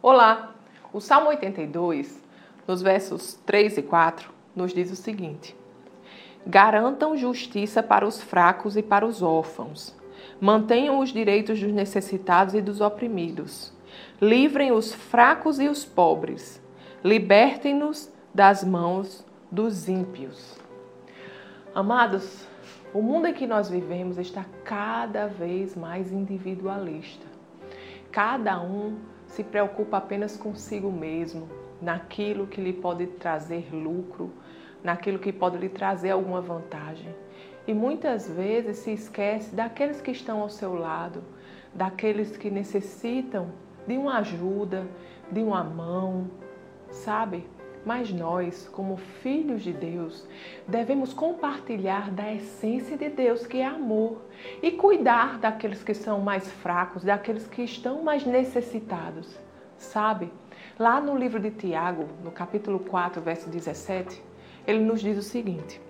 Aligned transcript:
Olá! 0.00 0.54
O 0.92 1.00
Salmo 1.00 1.28
82, 1.30 2.22
nos 2.68 2.80
versos 2.80 3.34
3 3.44 3.78
e 3.78 3.82
4, 3.82 4.30
nos 4.54 4.72
diz 4.72 4.92
o 4.92 4.96
seguinte: 4.96 5.56
Garantam 6.46 7.16
justiça 7.16 7.82
para 7.82 8.06
os 8.06 8.22
fracos 8.22 8.76
e 8.76 8.82
para 8.82 9.04
os 9.04 9.22
órfãos. 9.22 9.92
Mantenham 10.40 11.00
os 11.00 11.12
direitos 11.12 11.58
dos 11.58 11.72
necessitados 11.72 12.54
e 12.54 12.60
dos 12.60 12.80
oprimidos. 12.80 13.72
Livrem 14.22 14.70
os 14.70 14.94
fracos 14.94 15.58
e 15.58 15.66
os 15.66 15.84
pobres. 15.84 16.62
Libertem-nos 17.02 18.08
das 18.32 18.62
mãos 18.62 19.26
dos 19.50 19.88
ímpios. 19.88 20.60
Amados, 21.74 22.46
o 22.94 23.02
mundo 23.02 23.26
em 23.26 23.34
que 23.34 23.48
nós 23.48 23.68
vivemos 23.68 24.16
está 24.16 24.46
cada 24.62 25.26
vez 25.26 25.74
mais 25.74 26.12
individualista. 26.12 27.26
Cada 28.12 28.60
um 28.60 28.96
se 29.38 29.44
preocupa 29.44 29.98
apenas 29.98 30.36
consigo 30.36 30.90
mesmo, 30.90 31.48
naquilo 31.80 32.48
que 32.48 32.60
lhe 32.60 32.72
pode 32.72 33.06
trazer 33.06 33.72
lucro, 33.72 34.32
naquilo 34.82 35.20
que 35.20 35.32
pode 35.32 35.56
lhe 35.56 35.68
trazer 35.68 36.10
alguma 36.10 36.40
vantagem. 36.40 37.14
E 37.64 37.72
muitas 37.72 38.28
vezes 38.28 38.78
se 38.78 38.90
esquece 38.90 39.54
daqueles 39.54 40.00
que 40.00 40.10
estão 40.10 40.40
ao 40.40 40.50
seu 40.50 40.74
lado, 40.74 41.22
daqueles 41.72 42.36
que 42.36 42.50
necessitam 42.50 43.52
de 43.86 43.96
uma 43.96 44.18
ajuda, 44.18 44.84
de 45.30 45.40
uma 45.40 45.62
mão, 45.62 46.28
sabe? 46.90 47.46
Mas 47.84 48.12
nós, 48.12 48.68
como 48.68 48.96
filhos 48.96 49.62
de 49.62 49.72
Deus, 49.72 50.26
devemos 50.66 51.12
compartilhar 51.12 52.10
da 52.10 52.32
essência 52.32 52.96
de 52.96 53.08
Deus, 53.08 53.46
que 53.46 53.58
é 53.58 53.66
amor, 53.66 54.22
e 54.62 54.70
cuidar 54.72 55.38
daqueles 55.38 55.82
que 55.82 55.94
são 55.94 56.20
mais 56.20 56.50
fracos, 56.50 57.04
daqueles 57.04 57.46
que 57.46 57.62
estão 57.62 58.02
mais 58.02 58.24
necessitados. 58.26 59.38
Sabe? 59.76 60.30
Lá 60.78 61.00
no 61.00 61.16
livro 61.16 61.40
de 61.40 61.50
Tiago, 61.50 62.06
no 62.22 62.30
capítulo 62.30 62.80
4, 62.80 63.22
verso 63.22 63.48
17, 63.48 64.22
ele 64.66 64.80
nos 64.80 65.00
diz 65.00 65.16
o 65.16 65.22
seguinte: 65.22 65.80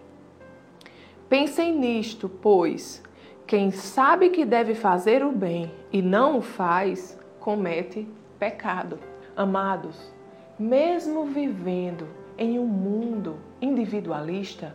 Pensem 1.29 1.77
nisto, 1.77 2.29
pois 2.29 3.03
quem 3.47 3.71
sabe 3.71 4.29
que 4.29 4.45
deve 4.45 4.75
fazer 4.75 5.25
o 5.25 5.33
bem 5.33 5.73
e 5.91 6.03
não 6.03 6.39
o 6.39 6.43
faz, 6.43 7.19
comete 7.41 8.07
pecado. 8.39 8.99
Amados, 9.34 10.12
mesmo 10.59 11.25
vivendo 11.25 12.09
em 12.37 12.59
um 12.59 12.67
mundo 12.67 13.39
individualista, 13.61 14.75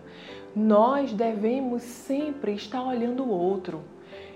nós 0.56 1.12
devemos 1.14 1.81
sempre 1.81 2.53
estar 2.53 2.84
olhando 2.84 3.23
o 3.23 3.30
outro, 3.30 3.81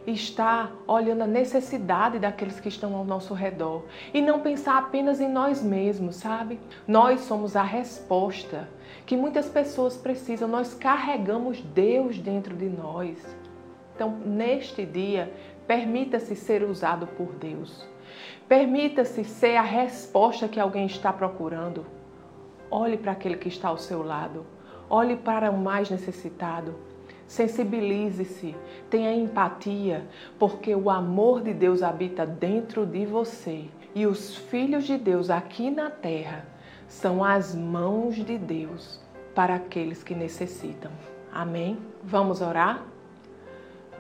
estar 0.06 0.73
olhando 0.88 1.23
a 1.23 1.28
necessidade 1.28 2.17
daqueles 2.17 2.59
que 2.59 2.70
estão 2.70 2.95
ao 2.95 3.04
nosso 3.04 3.34
redor 3.34 3.84
e 4.14 4.22
não 4.22 4.39
pensar 4.39 4.78
apenas 4.78 5.20
em 5.20 5.30
nós 5.30 5.62
mesmos, 5.62 6.16
sabe? 6.16 6.59
Nós 6.88 7.22
somos 7.22 7.56
a 7.56 7.64
resposta 7.64 8.70
que 9.06 9.17
muitas 9.17 9.48
pessoas 9.50 9.95
precisam, 9.98 10.48
nós 10.48 10.73
carregamos 10.73 11.61
Deus 11.61 12.17
dentro 12.17 12.56
de 12.56 12.70
nós. 12.70 13.17
Então, 13.95 14.11
neste 14.11 14.86
dia, 14.86 15.34
permita-se 15.68 16.36
ser 16.36 16.64
usado 16.64 17.06
por 17.06 17.34
Deus. 17.34 17.86
Permita-se 18.48 19.23
ser 19.26 19.58
a 19.58 19.62
resposta 19.62 20.48
que 20.48 20.60
alguém 20.60 20.86
está 20.86 21.12
procurando. 21.12 21.86
Olhe 22.72 22.98
para 22.98 23.12
aquele 23.12 23.36
que 23.38 23.50
está 23.50 23.68
ao 23.68 23.78
seu 23.78 24.02
lado. 24.02 24.45
Olhe 24.90 25.18
para 25.18 25.52
o 25.52 25.58
mais 25.58 25.90
necessitado. 25.90 26.76
Sensibilize-se, 27.28 28.56
tenha 28.90 29.14
empatia, 29.14 30.08
porque 30.40 30.73
o 30.73 30.90
amor 30.90 31.42
de 31.42 31.54
Deus 31.54 31.84
habita 31.84 32.26
dentro 32.26 32.86
de 32.86 33.06
você. 33.06 33.66
E 33.94 34.08
os 34.08 34.36
filhos 34.36 34.86
de 34.86 34.98
Deus 34.98 35.30
aqui 35.30 35.70
na 35.70 35.90
terra 35.90 36.45
são 36.88 37.22
as 37.22 37.54
mãos 37.54 38.16
de 38.16 38.38
Deus 38.38 39.02
para 39.36 39.56
aqueles 39.56 40.04
que 40.04 40.16
necessitam. 40.16 40.92
Amém? 41.34 41.78
Vamos 42.02 42.42
orar? 42.42 42.86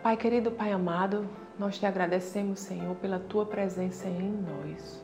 Pai 0.01 0.15
querido, 0.15 0.51
Pai 0.51 0.71
amado, 0.71 1.27
nós 1.59 1.77
te 1.79 1.85
agradecemos, 1.85 2.59
Senhor, 2.59 2.95
pela 2.97 3.19
tua 3.19 3.45
presença 3.45 4.07
em 4.07 4.31
nós. 4.31 5.03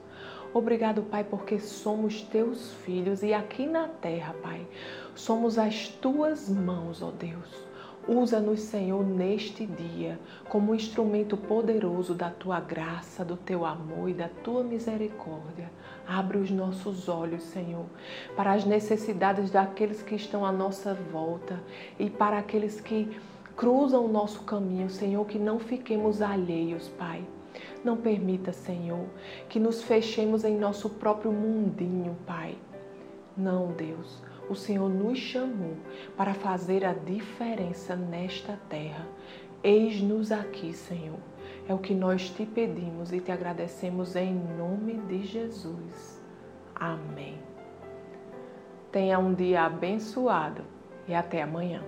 Obrigado, 0.53 1.01
Pai, 1.01 1.23
porque 1.23 1.59
somos 1.59 2.21
teus 2.21 2.73
filhos 2.85 3.23
e 3.23 3.33
aqui 3.33 3.65
na 3.65 3.87
terra, 3.87 4.35
Pai, 4.41 4.67
somos 5.15 5.57
as 5.57 5.87
tuas 5.87 6.47
mãos, 6.47 7.01
ó 7.01 7.09
Deus. 7.09 7.73
Usa-nos, 8.07 8.59
Senhor, 8.59 9.01
neste 9.03 9.65
dia 9.65 10.19
como 10.49 10.71
um 10.71 10.75
instrumento 10.75 11.37
poderoso 11.37 12.13
da 12.13 12.29
tua 12.29 12.59
graça, 12.59 13.23
do 13.23 13.37
teu 13.37 13.65
amor 13.65 14.09
e 14.09 14.13
da 14.13 14.27
tua 14.27 14.61
misericórdia. 14.61 15.71
Abre 16.05 16.37
os 16.37 16.51
nossos 16.51 17.07
olhos, 17.07 17.43
Senhor, 17.43 17.85
para 18.35 18.51
as 18.51 18.65
necessidades 18.65 19.49
daqueles 19.49 20.01
que 20.01 20.15
estão 20.15 20.45
à 20.45 20.51
nossa 20.51 20.93
volta 20.93 21.63
e 21.97 22.09
para 22.09 22.37
aqueles 22.37 22.81
que 22.81 23.09
cruzam 23.55 24.05
o 24.05 24.11
nosso 24.11 24.41
caminho, 24.43 24.89
Senhor, 24.89 25.25
que 25.25 25.39
não 25.39 25.59
fiquemos 25.59 26.21
alheios, 26.21 26.87
Pai. 26.89 27.23
Não 27.83 27.97
permita, 27.97 28.51
Senhor, 28.53 29.05
que 29.49 29.59
nos 29.59 29.83
fechemos 29.83 30.43
em 30.43 30.57
nosso 30.57 30.89
próprio 30.89 31.31
mundinho, 31.31 32.15
Pai. 32.25 32.57
Não, 33.35 33.71
Deus. 33.71 34.21
O 34.49 34.55
Senhor 34.55 34.89
nos 34.89 35.17
chamou 35.17 35.75
para 36.17 36.33
fazer 36.33 36.83
a 36.85 36.93
diferença 36.93 37.95
nesta 37.95 38.59
terra. 38.69 39.07
Eis-nos 39.63 40.31
aqui, 40.31 40.73
Senhor. 40.73 41.19
É 41.67 41.73
o 41.73 41.77
que 41.77 41.93
nós 41.93 42.29
te 42.29 42.45
pedimos 42.45 43.13
e 43.13 43.21
te 43.21 43.31
agradecemos 43.31 44.15
em 44.15 44.33
nome 44.57 44.93
de 45.07 45.23
Jesus. 45.23 46.21
Amém. 46.75 47.37
Tenha 48.91 49.17
um 49.17 49.33
dia 49.33 49.63
abençoado 49.63 50.63
e 51.07 51.13
até 51.13 51.41
amanhã. 51.41 51.81